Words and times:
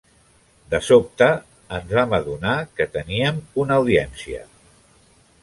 De 0.69 0.77
sobte, 0.85 1.27
ens 1.79 1.93
vam 1.99 2.15
adonar 2.19 2.57
que 2.81 2.89
teníem 2.97 3.39
una 3.67 3.79
audiència. 3.83 4.43